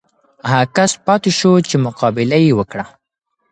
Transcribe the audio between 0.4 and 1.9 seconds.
هغه کس پاتې شو چې